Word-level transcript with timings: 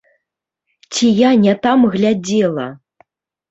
Ці 0.93 1.09
я 1.19 1.29
не 1.43 1.53
там 1.67 1.79
глядзела? 1.99 2.67